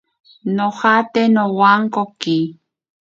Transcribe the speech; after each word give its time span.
Nojataje 0.55 1.23
nowankoki. 1.35 2.37